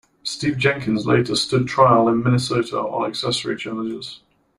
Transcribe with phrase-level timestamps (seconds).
[0.23, 4.21] Steve Jenkins later stood trial in Minnesota on accessory charges.